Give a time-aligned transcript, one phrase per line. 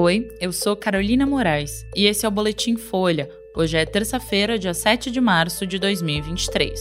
[0.00, 3.28] Oi, eu sou Carolina Moraes e esse é o Boletim Folha.
[3.52, 6.78] Hoje é terça-feira, dia 7 de março de 2023.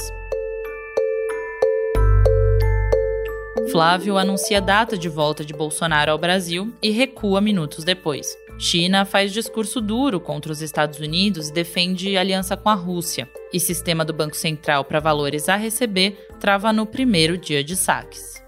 [3.71, 8.37] Flávio anuncia data de volta de Bolsonaro ao Brasil e recua minutos depois.
[8.59, 13.27] China faz discurso duro contra os Estados Unidos e defende aliança com a Rússia.
[13.51, 18.45] E sistema do Banco Central para valores a receber trava no primeiro dia de saques.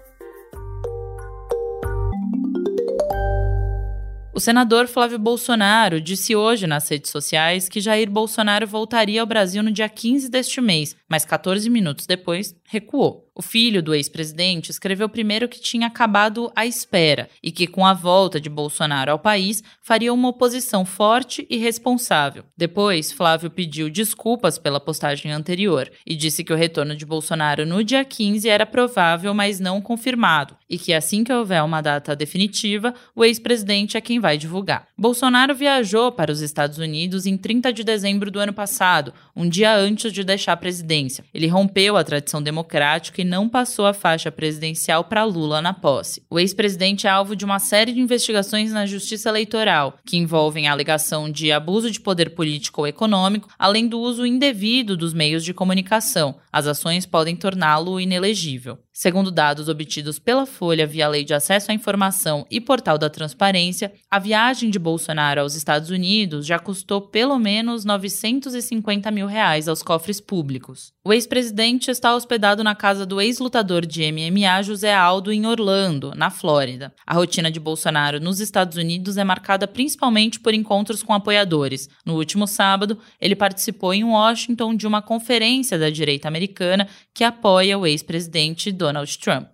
[4.40, 9.62] O senador Flávio Bolsonaro disse hoje nas redes sociais que Jair Bolsonaro voltaria ao Brasil
[9.62, 13.29] no dia 15 deste mês, mas 14 minutos depois recuou.
[13.34, 17.94] O filho do ex-presidente escreveu primeiro que tinha acabado a espera e que, com a
[17.94, 22.44] volta de Bolsonaro ao país, faria uma oposição forte e responsável.
[22.56, 27.84] Depois, Flávio pediu desculpas pela postagem anterior e disse que o retorno de Bolsonaro no
[27.84, 32.94] dia 15 era provável, mas não confirmado, e que assim que houver uma data definitiva,
[33.14, 34.86] o ex-presidente é quem vai divulgar.
[34.98, 39.74] Bolsonaro viajou para os Estados Unidos em 30 de dezembro do ano passado, um dia
[39.74, 41.24] antes de deixar a presidência.
[41.32, 46.22] Ele rompeu a tradição democrática e não passou a faixa presidencial para Lula na posse.
[46.30, 50.72] O ex-presidente é alvo de uma série de investigações na Justiça Eleitoral, que envolvem a
[50.72, 55.52] alegação de abuso de poder político ou econômico, além do uso indevido dos meios de
[55.52, 56.36] comunicação.
[56.52, 58.78] As ações podem torná-lo inelegível.
[58.92, 63.92] Segundo dados obtidos pela Folha via Lei de Acesso à Informação e Portal da Transparência,
[64.10, 69.80] a viagem de Bolsonaro aos Estados Unidos já custou pelo menos 950 mil reais aos
[69.80, 70.92] cofres públicos.
[71.04, 76.28] O ex-presidente está hospedado na casa do ex-lutador de MMA José Aldo em Orlando, na
[76.28, 76.92] Flórida.
[77.06, 81.88] A rotina de Bolsonaro nos Estados Unidos é marcada principalmente por encontros com apoiadores.
[82.04, 87.78] No último sábado, ele participou em Washington de uma conferência da direita americana que apoia
[87.78, 89.48] o ex-presidente Donald Trump.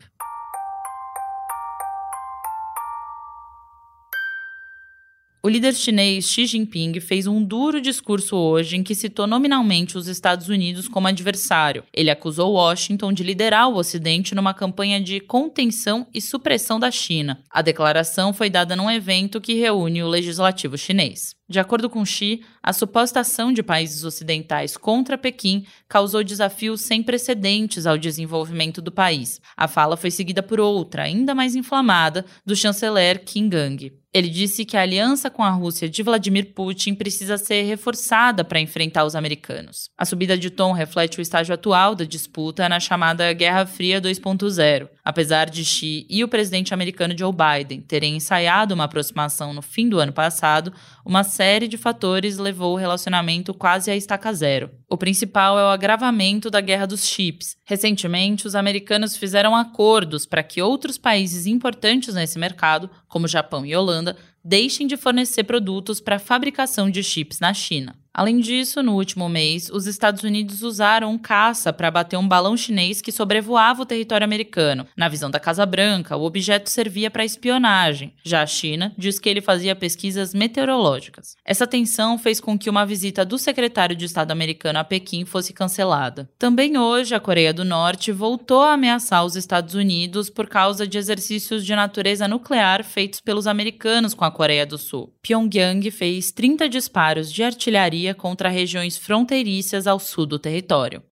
[5.43, 10.07] O líder chinês Xi Jinping fez um duro discurso hoje em que citou nominalmente os
[10.07, 11.85] Estados Unidos como adversário.
[11.93, 17.43] Ele acusou Washington de liderar o Ocidente numa campanha de contenção e supressão da China.
[17.51, 21.36] A declaração foi dada num evento que reúne o legislativo chinês.
[21.49, 27.03] De acordo com Xi, a suposta ação de países ocidentais contra Pequim causou desafios sem
[27.03, 29.41] precedentes ao desenvolvimento do país.
[29.57, 33.93] A fala foi seguida por outra, ainda mais inflamada, do chanceler Kim Gang.
[34.13, 38.59] Ele disse que a aliança com a Rússia de Vladimir Putin precisa ser reforçada para
[38.59, 39.91] enfrentar os americanos.
[39.97, 44.89] A subida de tom reflete o estágio atual da disputa na chamada Guerra Fria 2.0.
[45.07, 49.89] Apesar de Xi e o presidente americano Joe Biden terem ensaiado uma aproximação no fim
[49.89, 50.73] do ano passado,
[51.05, 54.69] uma série de fatores levou o relacionamento quase à estaca zero.
[54.91, 57.57] O principal é o agravamento da guerra dos chips.
[57.65, 63.77] Recentemente, os americanos fizeram acordos para que outros países importantes nesse mercado, como Japão e
[63.77, 64.17] Holanda,
[64.47, 67.97] deixem de fornecer produtos para a fabricação de chips na China.
[68.17, 72.57] Além disso, no último mês, os Estados Unidos usaram um caça para bater um balão
[72.57, 74.87] chinês que sobrevoava o território americano.
[74.97, 78.15] Na visão da Casa Branca, o objeto servia para espionagem.
[78.25, 81.37] Já a China diz que ele fazia pesquisas meteorológicas.
[81.45, 85.53] Essa tensão fez com que uma visita do secretário de Estado americano a Pequim fosse
[85.53, 86.27] cancelada.
[86.39, 90.97] Também hoje, a Coreia do Norte voltou a ameaçar os Estados Unidos por causa de
[90.97, 95.15] exercícios de natureza nuclear feitos pelos americanos com a Coreia do Sul.
[95.23, 101.03] Pyongyang fez 30 disparos de artilharia contra regiões fronteiriças ao sul do território.